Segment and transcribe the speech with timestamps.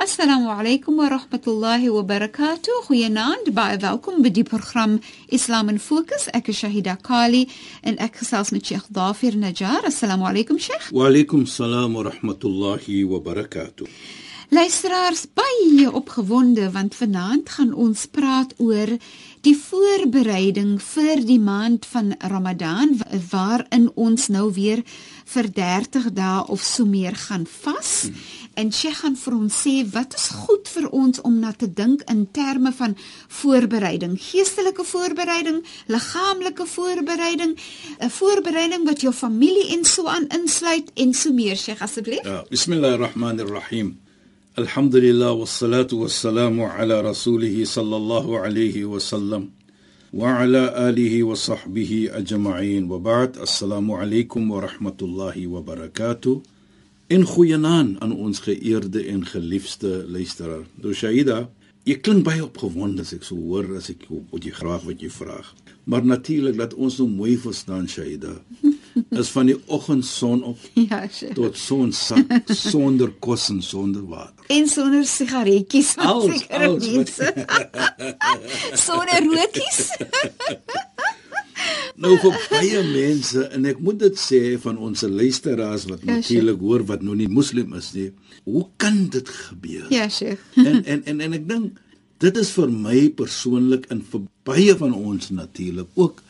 [0.00, 2.86] Assalamu alaykum wa rahmatullahi wa barakatuh.
[2.86, 4.94] Goeienaand, baie welkom by die program
[5.28, 6.24] Islam in Fokus.
[6.32, 7.42] Ek is Shahida Kali
[7.84, 9.84] en ek gesels met Sheikh Dafir Najjar.
[9.84, 10.88] Assalamu alaykum Sheikh.
[10.96, 13.84] Wa alaykum salaam wa rahmatullahi wa barakatuh.
[14.50, 18.96] Luisteraars, baie opgewonde want vanaand gaan ons praat oor
[19.46, 22.96] die voorbereiding vir die maand van Ramadan
[23.30, 24.82] waarin ons nou weer
[25.34, 27.92] vir 30 dae of so meer gaan vas.
[28.08, 31.67] Hmm En sy gaan vir ons sê wat is goed vir ons om na te
[31.67, 32.95] dink in terme van
[33.41, 37.57] voorbereiding, geestelike voorbereiding, liggaamlike voorbereiding,
[37.99, 42.23] 'n voorbereiding wat jou familie en so aan insluit en so meer, sy asseblief.
[42.23, 43.97] Ja, bismillahirrahmanirrahim.
[44.55, 49.51] Alhamdulillah wassalatu wassalamu ala rasulih sallallahu alayhi wa sallam.
[50.15, 56.41] وعلى آله وصحبه أجمعين وبعد السلام عليكم ورحمة الله وبركاته
[57.10, 60.62] En goeienaand aan ons geëerde en geliefde luisteraar.
[60.78, 61.48] Doshaida,
[61.82, 65.10] jy klink baie opgewonde as ek so hoor as ek wat jy graag wat jy
[65.10, 65.40] vra.
[65.90, 68.36] Maar natuurlik laat ons nou mooi verstaan Shaida.
[69.10, 71.34] Is van die oggendson op ja, sure.
[71.34, 74.46] tot sonsak sonder kos en sonder water.
[74.54, 75.96] En sonder sigaretjies.
[75.98, 77.34] Al mense.
[78.86, 79.82] sonder rookies.
[82.00, 86.62] Nou vir baie mense en ek moet dit sê van ons luisteraars wat ja, natuurlik
[86.64, 88.08] hoor wat nou nie moslim is nie.
[88.48, 89.86] Hoe kan dit gebeur?
[89.92, 90.40] Ja, Sheikh.
[90.68, 91.80] en en en en ek dink
[92.24, 96.22] dit is vir my persoonlik en vir baie van ons natuurlik ook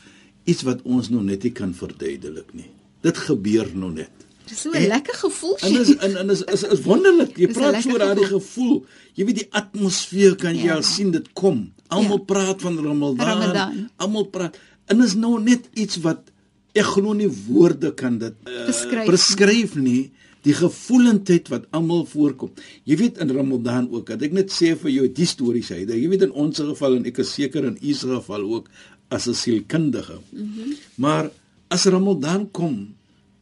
[0.50, 2.71] iets wat ons nog net nie kan verduidelik nie.
[3.06, 4.27] Dit gebeur nog net.
[4.50, 5.56] Dit is so 'n lekker gevoel.
[5.62, 7.37] En is en en is is, is wonderlik.
[7.39, 8.83] Jy praat oor daardie gevoel.
[9.15, 10.75] Jy weet die atmosfeer kan jy ja.
[10.75, 11.71] al sien dit kom.
[11.89, 12.25] Almal ja.
[12.27, 13.27] praat van Ramadan.
[13.27, 13.91] Ramadan.
[13.97, 14.59] Almal praat
[14.91, 16.31] En is nou net iets wat
[16.77, 19.06] ek glo nie woorde kan dit uh, beskryf.
[19.11, 20.11] beskryf nie
[20.47, 22.53] die gevoelendheid wat almal voorkom.
[22.89, 25.83] Jy weet in Ramadan ook, dat ek net sê vir jou die stories hy.
[25.84, 28.71] Jy weet in ons geval en ek is seker in u geval ook
[29.11, 30.19] as 'n sielkundige.
[30.33, 30.73] Mm -hmm.
[30.97, 31.31] Maar
[31.69, 32.95] as Ramadan kom,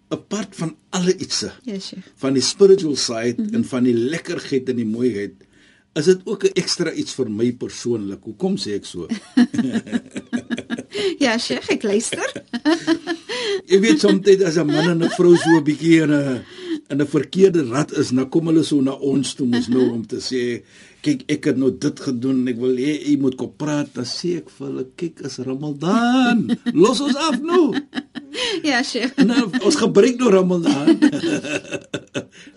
[0.09, 1.53] apart van alle ietsie.
[1.65, 3.55] Yes, van die spiritual side mm -hmm.
[3.55, 5.35] en van die lekkerheid en die mooiheid,
[5.95, 8.23] is dit ook 'n ekstra iets vir my persoonlik.
[8.23, 9.07] Hoekom sê ek so?
[11.25, 12.25] ja, Sheikh, ek luister.
[13.71, 16.45] Jy weet soms as 'n man en 'n vrou so 'n bietjie in 'n
[16.89, 20.07] in 'n verkeerde rad is, dan kom hulle so na ons toe mos nou om
[20.07, 20.63] te sê,
[21.05, 23.93] kyk, ek het nou dit gedoen en ek wil hê jy moet kom praat.
[23.95, 26.49] Dan sê ek vir hulle, kyk, is Ramadan.
[26.73, 27.75] Los ons af nou.
[28.63, 29.17] Ja, Sheikh.
[29.25, 30.99] Nou, ons gebruik nou Ramadan.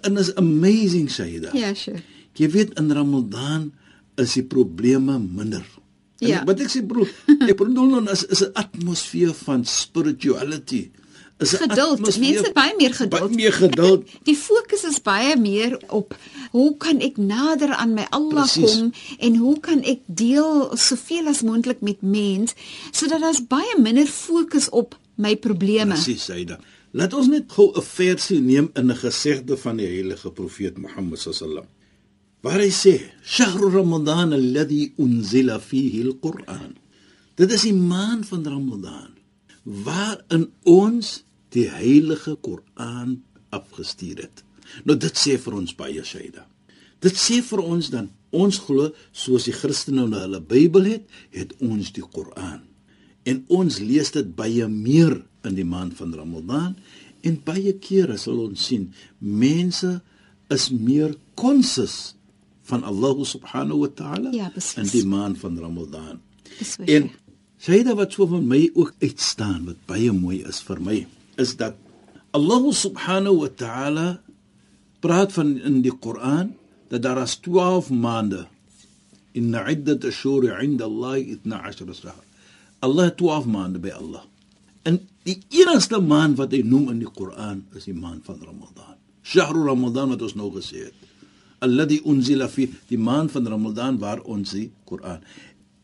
[0.05, 1.49] en is amazing, Shaida.
[1.57, 2.03] Ja, Sheikh.
[2.37, 3.71] Jy weet in Ramadan
[4.21, 5.65] is die probleme minder.
[6.21, 6.43] Ja.
[6.45, 7.07] Wat ek sê bro,
[7.49, 10.91] ek bedoel nou is is 'n atmosfeer van spirituality.
[11.41, 12.03] Is geduld.
[12.21, 13.09] Mense baie meer geduld.
[13.09, 14.09] Baie meer geduld.
[14.29, 16.13] Die fokus is baie meer op
[16.53, 18.75] hoe kan ek nader aan my Allah Precies.
[18.77, 22.53] kom en hoe kan ek deel soveel as moontlik met mens
[22.91, 25.97] sodat daar's baie minder fokus op my probleme.
[25.97, 26.59] Presies, Saida.
[26.93, 31.19] Laat ons net gou 'n versie neem in 'n gesegde van die heilige profeet Mohammed
[31.19, 31.65] sallam
[32.41, 36.77] waar hy sê shahru ramadan alladhi unzila fihi alquran.
[37.37, 39.11] Dit is die maand van ramadan
[39.63, 41.21] waarin ons
[41.53, 43.19] die heilige koran
[43.53, 44.41] afgestuur het.
[44.87, 46.47] Nou dit sê vir ons baie shaida.
[47.01, 51.55] Dit sê vir ons dan ons glo soos die christene nou hulle bybel het het
[51.63, 52.61] ons die koran
[53.27, 56.77] en ons lees dit baie meer in die maand van ramadan
[57.27, 58.87] en baie kere sal ons sien
[59.19, 59.91] mense
[60.51, 62.15] is meer konsis
[62.69, 66.21] van Allah subhanahu wa ta'ala ja, in die maand van Ramadan.
[66.85, 67.09] En
[67.61, 70.97] Shaida wat so van my ook uitstaan wat baie mooi is vir my
[71.41, 71.77] is dat
[72.33, 74.07] Allah subhanahu wa ta'ala
[75.01, 76.55] praat van in die Koran
[76.89, 78.47] dat daar is 12 maande
[79.37, 82.23] in 'iddat ashhur 'inda Allah 12 shahr.
[82.79, 84.23] Allah 12 maande by Allah.
[84.83, 88.97] En die enigste maand wat hy noem in die Koran is die maand van Ramadan.
[89.21, 90.97] Shahr Ramadan wat ons nou gesê het
[91.65, 95.21] alladhi unzila fi die maand van Ramadan waar ons die Koran.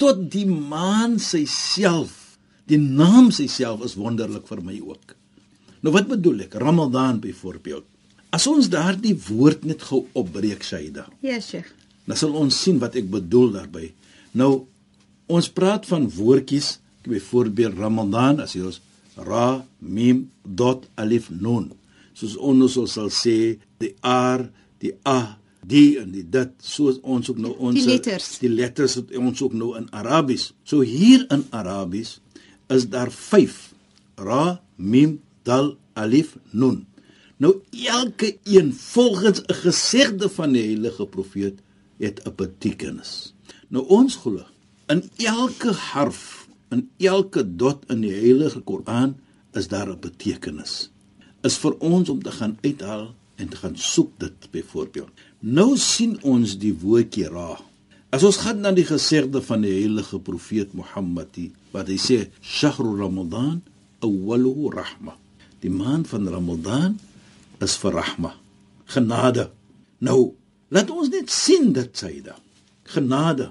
[0.02, 2.24] Tot die maan self
[2.68, 5.16] die naam self is wonderlik vir my ook.
[5.82, 6.58] Nou wat bedoel ek?
[6.60, 7.86] Ramadan byvoorbeeld.
[8.36, 11.08] As ons daardie woord net gou opbreek Shaida.
[11.24, 11.70] Ja Sheikh.
[12.08, 13.94] Dan sal ons sien wat ek bedoel daarmee.
[14.36, 14.68] Nou
[15.32, 16.78] ons praat van woordjies
[17.08, 18.82] byvoorbeeld Ramadan as jy ons
[19.16, 21.72] ra mim dot alif nun.
[22.14, 24.44] Soos ons sal sê die r
[24.84, 25.38] die a
[25.68, 28.38] die en die dit soos ons ook nou ons die letters.
[28.44, 30.52] die letters wat ons ook nou in Arabies.
[30.64, 32.18] So hier in Arabies
[32.74, 33.58] is daar 5
[34.16, 36.86] ra mim dal alif nun.
[37.38, 41.60] Nou elke een volgens 'n gesegde van die heilige profeet
[41.98, 43.34] het 'n betekenis.
[43.68, 44.46] Nou ons glo
[44.88, 49.16] in elke harf in elke dot in die heilige Koran
[49.54, 50.92] is daar 'n betekenis.
[51.42, 55.24] Is vir ons om te gaan uithaal en te gaan soek dit byvoorbeeld.
[55.40, 57.56] Nou sien ons die woordjie ra.
[58.14, 61.38] As ons gaan na die gesegde van die heilige profeet Mohammed
[61.74, 63.62] wat hy sê shahru ramadan
[64.06, 65.16] awwaluhu rahma.
[65.62, 66.98] Die maand van Ramadan
[67.64, 68.34] is vir rahma,
[68.94, 69.50] genade.
[70.06, 70.34] Nou,
[70.70, 72.36] laat ons net sien dit syde.
[72.94, 73.50] Genade.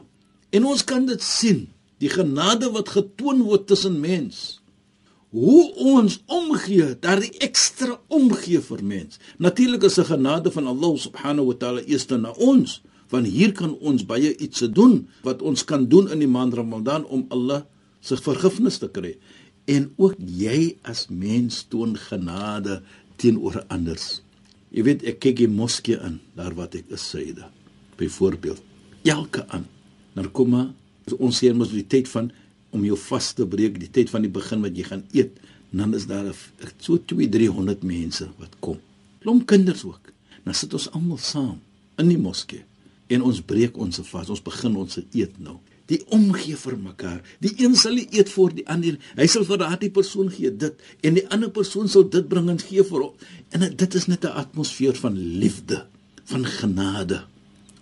[0.55, 1.67] En ons kan dit sien,
[1.99, 4.61] die genade wat getoon word tussen mens
[5.34, 9.19] hoe ons omgee, daardie ekstra omgee vir mens.
[9.38, 13.76] Natuurlik is 'n genade van Allah subhanahu wa taala eers na ons, want hier kan
[13.78, 17.62] ons baie iets se doen wat ons kan doen in die maand Ramadan om Allah
[18.00, 19.17] se vergifnis te kry.
[19.67, 22.82] En ook jy as mens toon genade
[23.17, 24.22] teenoor anders.
[24.70, 27.50] Jy weet ek kyk die moskee in, daar wat ek is Saida.
[27.96, 28.62] Byvoorbeeld,
[29.02, 29.67] elke aan.
[30.14, 30.75] Nou kom
[31.19, 32.32] ons sê mos die tyd van
[32.71, 35.39] om jou vas te breek die tyd van die begin wat jy gaan eet
[35.71, 36.35] dan is daar
[36.79, 38.79] so 2 300 mense wat kom.
[39.21, 40.13] Klomp kinders ook.
[40.45, 41.61] Dan sit ons almal saam
[42.01, 42.65] in die moskee
[43.07, 44.31] en ons breek ons vas.
[44.31, 45.59] Ons begin ons eet nou.
[45.87, 47.21] Die omgee vir mekaar.
[47.43, 51.19] Die een sal eet vir die ander hy sal vir daardie persoon gee dit en
[51.19, 53.27] die ander persoon sal dit bring en gee vir hom.
[53.55, 55.87] En dit is net 'n atmosfeer van liefde
[56.25, 57.25] van genade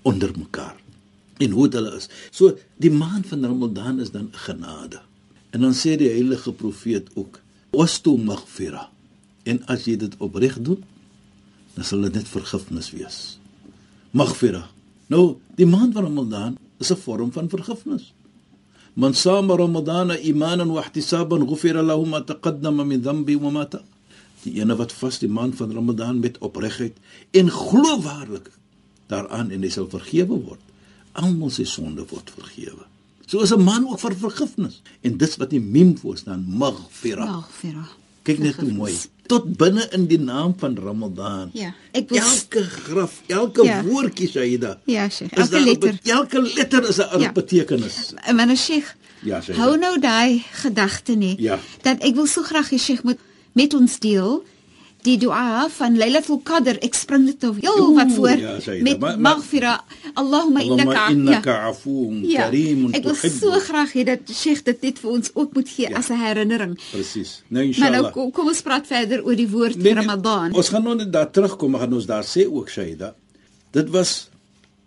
[0.03, 0.84] onder mekaar
[1.39, 2.09] en hoe dit is.
[2.31, 5.01] So die maand van Ramadan is dan genade.
[5.51, 7.41] En dan sê die heilige profeet ook:
[7.71, 8.91] "Wastu maghfira."
[9.43, 10.85] En as jy dit opreg doen,
[11.75, 13.39] dan sal dit net vergifnis wees.
[14.11, 14.71] Maghfira.
[15.07, 18.13] Nou, die maand van Ramadan is 'n vorm van vergifnis.
[18.95, 23.83] Man saama Ramadan imanan wa ihtisaban ghufira lahu ma taqaddama min dhanbi wa ma ta.
[24.43, 26.97] Die ene wat vas die maand van Ramadan met opregtheid
[27.31, 28.51] en geloofwaardig
[29.07, 30.61] daaraan en hy sal vergewe word
[31.21, 32.87] almal se sonde word vergewe.
[33.27, 34.83] So is 'n man ook vir vergifnis.
[35.01, 37.25] En dis wat die mem voor staan, maghfira.
[37.25, 37.87] Maghfira.
[38.23, 38.95] Kyk net hoe mooi.
[39.27, 41.51] Tot binne in die naam van Ramadan.
[41.53, 43.83] Ja, ek wil elke graf, elke ja.
[43.85, 44.77] woordjie dit.
[44.85, 45.33] Ja, Sheikh.
[45.33, 45.99] Elke letter.
[46.03, 47.33] Elke letter is 'n ja.
[47.33, 48.13] betekenis.
[48.33, 48.97] Maar nou Sheikh.
[49.23, 49.61] Ja, Sheikh.
[49.61, 51.41] Hou nou daai gedagte nie.
[51.41, 51.59] Ja.
[51.83, 53.19] Dat ek wil so graag hê Sheikh moet
[53.53, 54.45] met ons deel
[55.05, 58.55] die dua van Lailatul Qadr ek spring dit nou heel wat voor ja,
[58.87, 59.75] met maghfira
[60.21, 62.47] Allahumma innaka innaka afuun ja.
[62.47, 65.91] karimun ek wil so graag hê dat Sheikh dit net vir ons ook moet gee
[65.91, 65.99] ja.
[66.01, 66.75] as 'n herinnering.
[66.91, 67.91] Presies nou inshallah.
[67.91, 70.57] maar nou kom, kom ons praat verder oor die woord nee, Ramadan.
[70.57, 73.15] ons gaan nou net daar terugkom gaan ons daar sê ook Shaida
[73.77, 74.31] dit was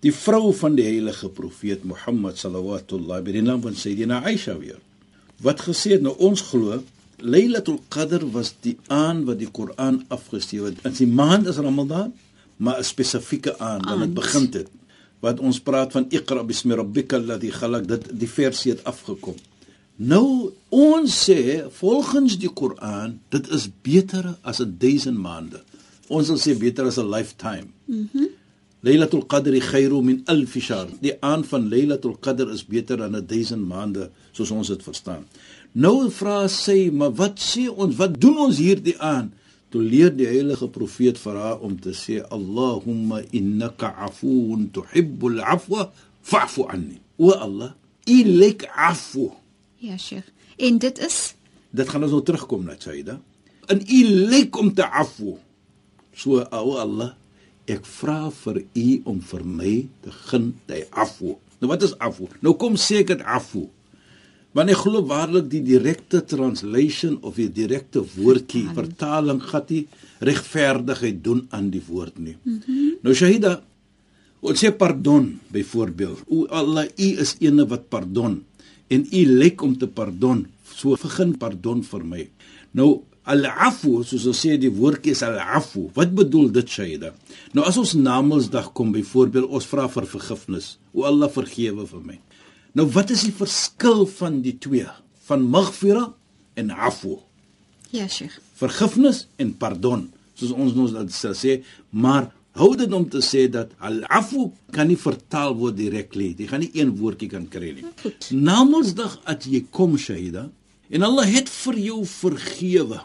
[0.02, 4.82] die vrou van die heilige profeet Mohammed sallallahu alaihi wa sallam Sayyidina Aisha weer
[5.42, 6.82] wat gesê het nou ons glo
[7.18, 10.82] Lailatul Qadr was die aand wat die Koran afgesteel het.
[10.86, 12.14] In die maand is Ramadan,
[12.58, 14.70] maar 'n spesifieke aand wanneer dit begin het.
[15.20, 19.36] Wat ons praat van Iqra bismi rabbikal ladhi khalaq, dit die versie het afgekom.
[19.96, 25.64] Nou ons sê volgens die Koran, dit is beter as 'n duisend maande.
[26.08, 27.68] Ons sal sê beter as 'n lifetime.
[27.86, 28.08] Mhm.
[28.14, 28.28] Mm
[28.86, 30.88] Lailatul Qadr khairu min alf shahr.
[31.02, 35.26] Die aand van Lailatul Qadr is beter dan 'n duisend maande, soos ons dit verstaan.
[35.78, 37.94] Nou vra sy, maar wat sê ons?
[38.00, 39.30] Wat doen ons hierdie aan?
[39.70, 45.92] Toe leer die heilige profeet vir haar om te sê Allahumma innaka afuun tuhibbul afwa
[46.26, 46.98] fa'fu anni.
[47.22, 47.76] O Allah,
[48.08, 49.28] U lyk afu.
[49.84, 50.32] Ja, Sheikh.
[50.58, 51.20] En dit is
[51.78, 53.20] dit gaan ons nou terugkom na Saida.
[53.70, 55.36] En U lyk om te afu.
[56.18, 57.14] So o Allah,
[57.70, 61.36] ek vra vir U om vir my te gun te afu.
[61.62, 62.32] Nou wat is afu?
[62.42, 63.68] Nou kom seker afu.
[64.58, 69.84] Want ek glo waarlik die direkte translation of die direkte woordjie vertaling gaan nie
[70.26, 72.38] regverdigheid doen aan die woord nie.
[72.42, 72.94] Mm -hmm.
[73.04, 73.62] Nou Shahida,
[74.42, 76.24] ons sê pardon byvoorbeeld.
[76.28, 78.44] O Allah, U is eene wat pardon
[78.88, 80.48] en U lek om te pardon.
[80.74, 82.30] So begin pardon vir my.
[82.72, 85.90] Nou Al-afu, soos ons sê die woordjie is al-afu.
[85.98, 87.10] Wat bedoel dit, Shaida?
[87.52, 90.78] Nou as ons Namedsdag kom byvoorbeeld, ons vra vir vergifnis.
[90.96, 92.16] O Allah vergewe vir my.
[92.74, 94.88] Nou wat is die verskil van die twee?
[95.28, 96.14] Van maghfira
[96.58, 97.18] en afu.
[97.94, 98.40] Ja, Sheikh.
[98.58, 103.72] Vergifnis en pardon, soos ons ons dit sê, maar hou dit om te sê dat
[103.86, 106.34] al-afu kan nie vertaal word direk nie.
[106.38, 107.86] Jy gaan nie een woordjie kan kry nie.
[108.34, 110.48] Namedsdag as jy kom Shaida
[110.90, 113.04] en Allah het vir jou vergewe.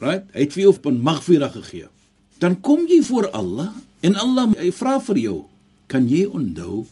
[0.00, 0.24] Right?
[0.32, 1.88] Hy het vir jou 'n magvira gegee.
[2.38, 5.44] Dan kom jy voor Allah en Allah hy vra vir jou,
[5.86, 6.86] kan jy onthou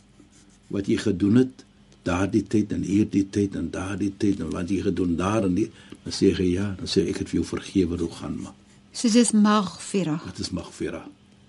[0.68, 1.64] wat jy gedoen het
[2.08, 5.68] daardie tyd en hierdie tyd en daardie tyd en wat jy gedoen daar en die
[6.08, 8.54] dan sê jy ja, dan sê ek het vir jou vergewe, hoe gaan maar.
[8.96, 10.16] So dis magfira.
[10.24, 11.02] Wat is magvira?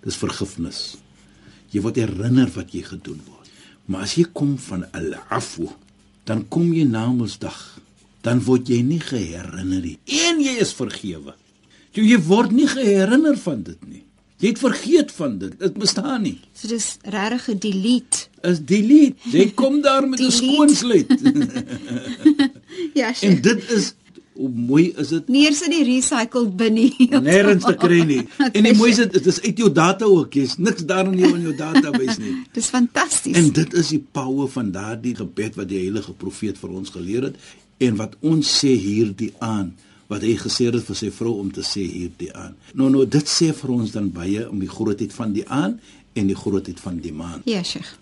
[0.04, 0.98] Dis vergifnis.
[1.72, 3.48] Jy word herinner wat jy gedoen word.
[3.88, 5.70] Maar as jy kom van al-afu,
[6.28, 7.58] dan kom jy namelsdag,
[8.26, 9.96] dan word jy nie geherinner nie.
[10.28, 11.38] En jy is vergewe.
[11.96, 14.04] Jy word nie geherinner van dit nie.
[14.40, 15.56] Jy het vergeet van dit.
[15.60, 16.38] Dit bestaan nie.
[16.56, 18.18] So dis regtig 'n delete.
[18.42, 19.30] Is delete.
[19.32, 21.08] Jy kom daar met 'n skoon sluit.
[22.94, 23.42] Ja, en Sheikh.
[23.42, 23.94] dit is
[24.40, 25.28] hoe mooi is dit?
[25.28, 26.94] Nie eens in die recycled bin nie.
[27.28, 28.22] Nêrens te kry nie.
[28.56, 30.34] En die mooiste dit is uit jou data ook.
[30.34, 32.38] Jy's niks daar in jou in jou database nie.
[32.56, 33.36] Dis fantasties.
[33.36, 37.24] En dit is die power van daardie gebed wat die heilige profeet vir ons geleer
[37.24, 37.36] het
[37.78, 39.74] en wat ons sê hierdie aan
[40.10, 42.56] wat hy gesê het vir sy vrou om te sê hierdie aan.
[42.74, 45.78] Nou nou dit sê vir ons dan baie om die grootheid van die aan
[46.18, 47.44] en die grootheid van die maan.
[47.50, 47.94] Ja, Sheikh.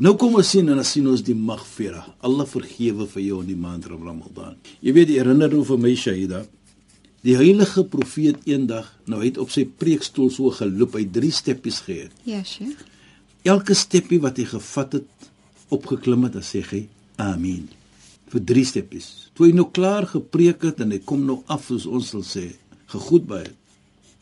[0.00, 2.02] Nou kom ons sien en dan sien ons die magfira.
[2.26, 4.56] Allah vergewe vir jou in die maand Ramadan.
[4.80, 6.44] Jy weet die herinner nou vir my Shahida.
[7.26, 11.82] Die heilige profeet eendag, nou hy het op sy preekstoel so geloop, hy drie steppies
[11.84, 12.14] gehad.
[12.24, 12.80] Ja, Sheikh.
[13.44, 15.28] Elke steppie wat hy gevat het,
[15.72, 16.86] opgeklim het, dan sê hy
[17.20, 17.68] amen.
[18.30, 19.30] Vir drie steppies.
[19.34, 22.46] Toe hy nou klaar gepreek het en hy kom nou af soos ons sal sê,
[22.92, 23.56] gegoed by het.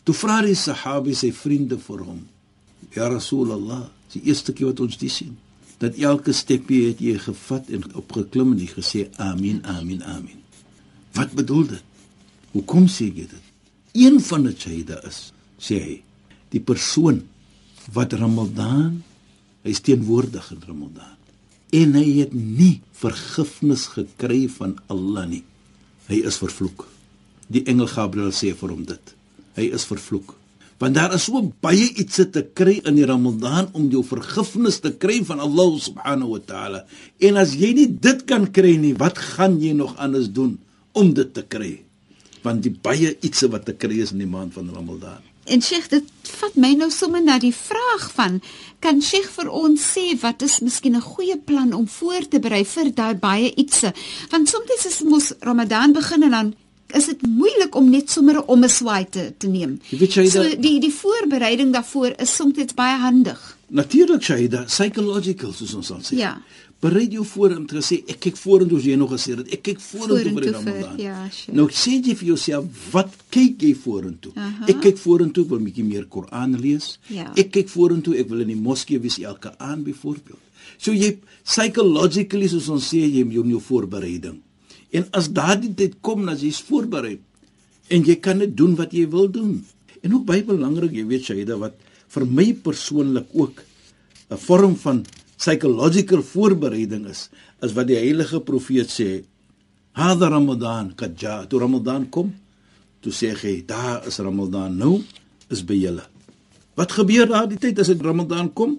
[0.09, 2.23] Toe vra die Sahabi sy vriende vir hom:
[2.97, 5.37] "Ya Rasulullah, die eerste keer wat ons dit sien,
[5.79, 10.41] dat elke steppie het jy gevat en opgeklim en jy gesê amen, amen, amen.
[11.15, 11.85] Wat bedoel dit?
[12.53, 13.45] Hoekom sê jy dit?
[13.99, 15.97] Een van die shaida is, sê hy,
[16.51, 17.23] die persoon
[17.95, 19.03] wat Ramadan
[19.65, 21.18] hy is teenwoordig in Ramadan
[21.75, 25.45] en hy het nie vergifnis gekry van Allah nie.
[26.09, 26.87] Hy is vervloek.
[27.53, 29.15] Die engel Gabriël sê vir hom dit.
[29.59, 30.35] Hy is vervloek.
[30.79, 34.93] Want daar is so baie iets te kry in die Ramadan om jou vergifnis te
[34.95, 36.85] kry van Allah subhanahu wa taala.
[37.19, 40.55] En as jy nie dit kan kry nie, wat gaan jy nog anders doen
[40.95, 41.73] om dit te kry?
[42.47, 45.28] Want die baie iets wat te kry is in die maand van Ramadan.
[45.49, 46.05] En Sheikh, dit
[46.39, 48.41] vat my nou sommer na die vraag van
[48.85, 52.65] kan Sheikh vir ons sê wat is miskien 'n goeie plan om voor te berei
[52.65, 53.93] vir daai baie ietsie?
[54.31, 56.55] Want soms is mos Ramadan begin en dan
[56.95, 59.81] is dit moeilik om net sommer 'n ommeswaai te, te neem.
[59.91, 63.57] Jy weet, Shaida- so die die voorbereiding daarvoor is soms baie handig.
[63.67, 66.17] Natuurlik Shaida, psychological soos ons sal sê.
[66.17, 66.43] Ja.
[66.81, 69.63] Bereid jou voor om te sê ek kyk vorentoe as jy nog gesê het ek
[69.67, 70.99] kyk vorentoe vir die Ramadan.
[71.03, 71.57] ja, sure.
[71.59, 74.31] Nou sê jy vir jouself, wat kyk jy vorentoe?
[74.37, 74.69] Aha.
[74.71, 76.99] Ek kyk vorentoe wil 'n bietjie meer Koran lees.
[77.11, 77.33] Ja.
[77.37, 80.39] Ek kyk vorentoe, ek wil in die moskee wees elke aand byvoorbeeld.
[80.79, 84.39] So jy psychologically soos ons sê jy jou jou voorbereiding.
[84.93, 87.19] En as daardie tyd kom, dan jy's voorberei
[87.91, 89.65] en jy kan dit doen wat jy wil doen.
[90.03, 91.75] En ook baie belangrik, jy weet Shaida wat
[92.09, 93.65] vir my persoonlik ook
[94.31, 95.05] 'n vorm van
[95.39, 97.29] psychological voorbereiding is,
[97.63, 99.25] is wat die heilige profeet sê,
[99.95, 102.35] "Hada Ramadan kad ja." Toe Ramadan kom,
[103.01, 105.03] toe sê hy, "Daar is Ramadan nou,
[105.49, 106.05] is by julle."
[106.75, 108.79] Wat gebeur daardie tyd as dit Ramadan kom?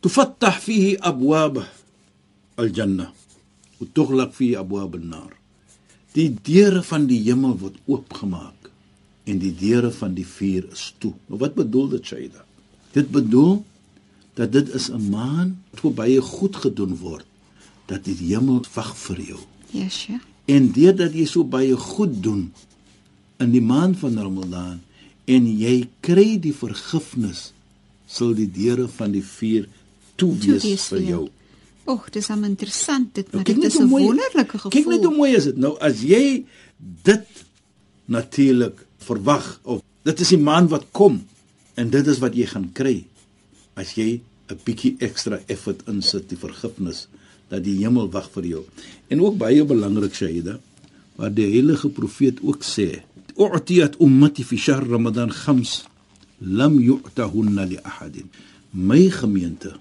[0.00, 1.60] Tufattah fihi abwab
[2.56, 3.12] al-jannah
[3.78, 5.32] wa tughlaq fihi abwab an-nar.
[6.14, 8.70] Die deure van die hemel word oopgemaak
[9.28, 11.12] en die deure van die vuur is toe.
[11.28, 12.44] Nou wat bedoel dit Shaida?
[12.92, 13.64] Dit bedoel
[14.38, 17.26] dat dit is 'n maan wat baie goed gedoen word
[17.86, 19.40] dat die hemel wag vir jou.
[19.70, 20.24] Ja, Sheikh.
[20.44, 22.52] En deurdat jy so baie goed doen
[23.36, 24.80] in die maand van Ramadan
[25.24, 27.52] en jy kry die vergifnis,
[28.06, 29.68] sal die deure van die vuur
[30.16, 31.28] toe wees vir vir jou.
[31.84, 34.70] Och, dis am interessant dit, maar kyk dit is 'n wonderlike gevoel.
[34.70, 35.56] Kyk net hoe mooi is dit.
[35.56, 36.44] Nou as jy
[37.02, 37.26] dit
[38.04, 41.26] natuurlik verwag of dit is die maand wat kom
[41.74, 43.04] en dit is wat jy gaan kry
[43.74, 47.08] as jy 'n bietjie ekstra effort insit die vergifnis
[47.48, 48.64] dat die hemel wag vir jou.
[49.08, 50.60] En ook baie belangrik Shaida
[51.16, 53.02] waar die heilige profeet ook sê
[53.38, 55.84] u'tiyat ummati fi shahr ramadan khams
[56.40, 58.28] lam yu'tahunna li ahadin
[58.72, 59.72] my gemeente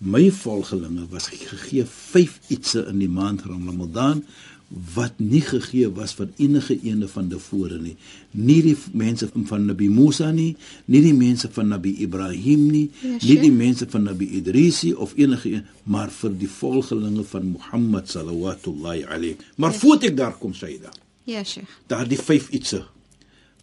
[0.00, 4.22] my volgelinge was gegee vyf ietsie in die maand Ramadan
[4.68, 7.94] wat nie gegee was vir enige ene van tevore nie.
[8.34, 10.56] Nie die mense van Nabi Musa nie,
[10.90, 15.14] nie die mense van Nabi Ibrahim nie, ja, nie die mense van Nabi Idrisi of
[15.16, 19.36] enige een, maar vir die volgelinge van Mohammed sallallahu alayhi.
[19.56, 20.90] Maar ja, voordat ek daar kom, Saida.
[21.26, 21.70] Ja, Sheikh.
[21.86, 22.82] Daar die vyf ietsie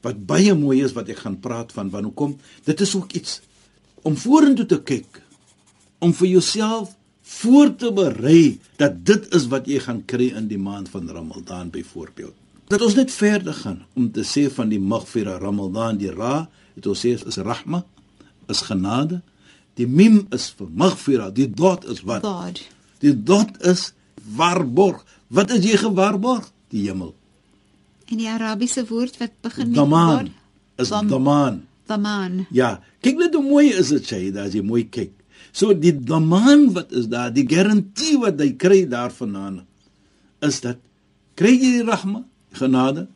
[0.04, 2.36] wat baie mooi is wat ek gaan praat van wanneer kom.
[2.68, 3.40] Dit is ook iets
[4.04, 5.22] om vorentoe te kyk
[6.04, 6.92] om vir jouself
[7.24, 11.70] voor te berei dat dit is wat jy gaan kry in die maand van Ramadan
[11.72, 12.36] byvoorbeeld.
[12.68, 16.88] Dat ons net verder gaan om te sê van die maghfira Ramadan die ra, dit
[16.88, 17.84] ons sê is rahma,
[18.52, 19.22] is genade.
[19.80, 22.26] Die mim is vir maghfira, die dot is wat?
[22.26, 22.62] God.
[23.04, 23.92] Die dot is
[24.36, 25.04] waarborg.
[25.34, 26.50] Wat is jy gewaarborg?
[26.74, 27.14] Die hemel.
[28.12, 30.34] En die Arabiese woord wat begin met daman
[30.78, 31.64] is daman.
[31.86, 32.46] Daman.
[32.56, 35.12] Ja, kyk net hoe mooi is dit sê, as jy mooi kyk.
[35.52, 39.64] So die daman wat is daar, die garantie wat hy kry daarvandaan
[40.44, 40.80] is dat
[41.40, 42.24] kry jy die rahma,
[42.58, 43.08] genade,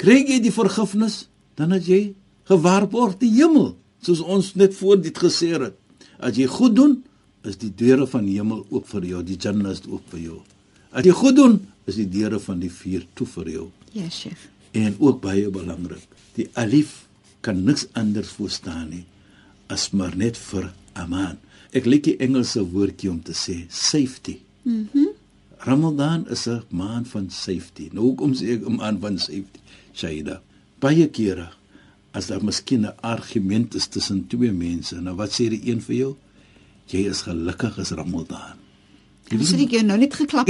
[0.00, 1.24] kry jy die vergifnis,
[1.58, 2.14] dan as jy
[2.50, 3.72] gewaarborg die hemel,
[4.04, 5.76] soos ons net voor dit gesê het.
[6.18, 6.98] As jy goed doen,
[7.44, 10.40] is die deure van die hemel oop vir jou, die jannah is oop vir jou.
[10.92, 11.56] As jy goed doen,
[11.88, 13.70] is die deure van die vuur toe vir jou.
[13.94, 14.48] Ja, chef.
[14.74, 16.04] En ook baie belangrik,
[16.36, 17.04] die alif
[17.44, 19.04] kan niks anders verstaan nie
[19.72, 21.38] as maar net vir aman.
[21.74, 24.38] Ek liek die Engelse woordjie om te sê safety.
[24.62, 24.88] Mhm.
[24.94, 25.12] Mm
[25.64, 27.88] Ramadan is 'n maand van safety.
[27.92, 29.60] Nou hoekom sê ek 'n maand van safety?
[29.94, 30.42] Shaida.
[30.78, 31.48] Baie kere
[32.12, 35.96] as daar miskien 'n argument is tussen twee mense, nou wat sê die een vir
[35.96, 36.16] jou?
[36.86, 38.56] Jy is gelukkig as Ramadan.
[39.28, 40.48] Jy weet ek jou nou net geklap.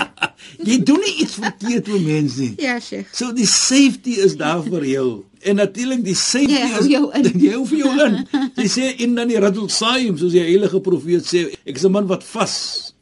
[0.70, 2.54] jy doen nie iets verkeerd met mense nie.
[2.56, 3.14] Ja, Sheikh.
[3.14, 5.24] So die safety is daar vir jou.
[5.42, 7.26] En natuurlik die safety jy hou jou in.
[7.44, 8.18] Jy hou vir jou in.
[8.56, 11.92] Jy sê in dan die radul saim soos die heilige profeet sê, ek is 'n
[11.92, 12.94] man wat vas.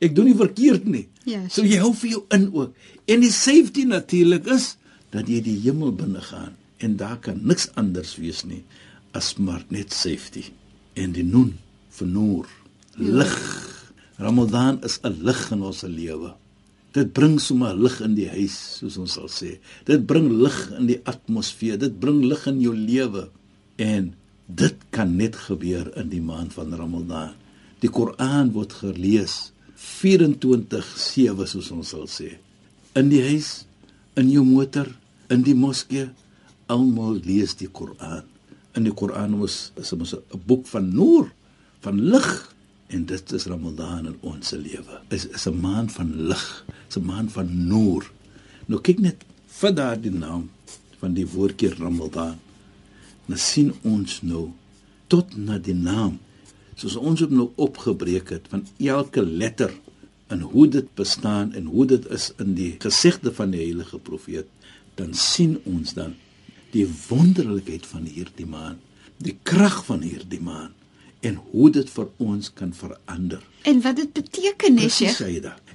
[0.00, 1.08] Ek doen nie verkeerd nie.
[1.24, 1.42] Ja.
[1.48, 2.72] So jy hou vir jou in ook.
[3.06, 4.76] En die safety natuurlik is
[5.10, 8.62] dat jy die hemel binne gaan en daar kan niks anders wees nie
[9.12, 10.44] as maar net safety.
[10.94, 11.58] En die noon
[11.90, 12.46] vir noor,
[12.96, 13.10] ja.
[13.22, 13.36] lig.
[14.18, 16.34] Ramadan is 'n lig in ons lewe.
[16.96, 19.58] Dit bring sommer lig in die huis, soos ons sal sê.
[19.86, 23.28] Dit bring lig in die atmosfeer, dit bring lig in jou lewe.
[23.78, 24.10] En
[24.50, 27.36] dit kan net gebeur in die maand van Ramadan.
[27.80, 32.36] Die Koran word gelees 24/7 soos ons sal sê.
[32.98, 33.64] In die huis,
[34.16, 34.90] in jou motor,
[35.30, 36.10] in die moskee,
[36.66, 38.26] almal lees die Koran.
[38.74, 41.32] In die Koran is is 'n boek van noor,
[41.80, 42.54] van lig
[42.90, 45.00] en dit is Ramadan in ons lewe.
[45.08, 48.10] Is is 'n maand van lig, is 'n maand van noor.
[48.66, 50.50] Nou kyk net vir daardie naam
[50.98, 52.38] van die woordjie Ramadan.
[53.26, 54.50] Nou sien ons nou
[55.10, 56.18] tot na die naam
[56.80, 59.72] soos ons het nou opgebreek het van elke letter
[60.32, 64.48] en hoe dit bestaan en hoe dit is in die gesigte van die heilige profeet
[65.00, 66.14] dan sien ons dan
[66.72, 68.78] die wonderlikheid van hierdie maan
[69.20, 70.72] die krag van hierdie maan
[71.19, 73.41] en hoe dit vir ons kan verander.
[73.61, 75.11] En wat dit beteken, Nesje?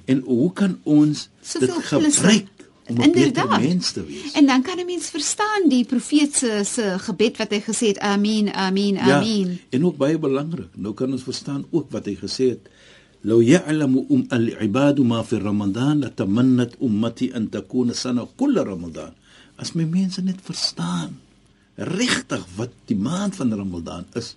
[0.05, 2.47] En hoe kan ons so dit gebruik
[2.87, 4.33] om 'n mens te wees?
[4.33, 7.99] En dan kan 'n mens verstaan die profeet se se gebed wat hy gesê het,
[7.99, 9.49] amen, amen, amen.
[9.49, 12.69] Ja, en ook baie belangrik, nou kan ons verstaan ook wat hy gesê het.
[13.25, 19.13] لو يعلم أم العباد ما في رمضان لتمنت أمتي أن تكون سنة كل رمضان.
[19.59, 21.21] As my mense net verstaan
[21.76, 24.36] regtig wat die maand van Ramadan is,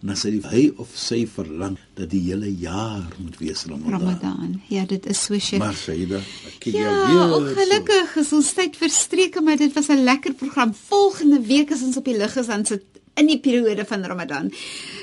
[0.00, 3.98] dan sê hy of sy verlang dat die hele jaar moet wees Ramadan.
[3.98, 4.54] Ramadan.
[4.72, 5.60] Ja, dit is so sê.
[5.60, 7.50] Maar Saida, ek kyk ja, jou weer.
[7.52, 10.72] Ja, gelukkig is ons tyd verstreke, maar dit was 'n lekker program.
[10.74, 14.50] Volgende week is ons op die lug is dan sit in die periode van Ramadan.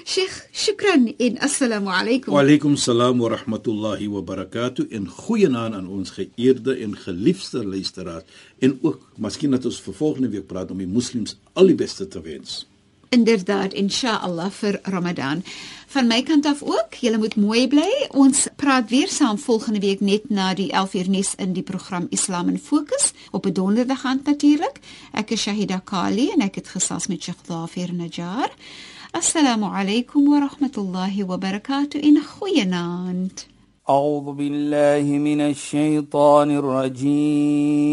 [0.05, 2.33] Sheikh, shukran en assalamu alaykum.
[2.33, 4.87] Wa alaykum salaam wa rahmatullahi wa barakatuh.
[4.91, 8.23] En goeienaand aan ons geëerde en geliefde luisteraars
[8.59, 12.07] en ook miskien dat ons vir volgende week praat om die moslems al die beste
[12.07, 12.65] te wens.
[13.12, 15.44] Inderdaad, inshallah vir Ramadan.
[15.92, 18.06] Van my kant af ook, julle moet mooi bly.
[18.16, 22.48] Ons praat weer saam volgende week net na die 11uur nuus in die program Islam
[22.48, 24.80] in Fokus op 'n donderdag aand natuurlik.
[25.12, 28.50] Ek is Shahida Kali en ek het gesels met Sheikh Dhafir Najjar.
[29.10, 33.46] Assalamu alaykum wa rahmatullahi wa barakatuh in goeienaand.
[33.88, 37.92] أعوذ بالله من الشيطان الرجيم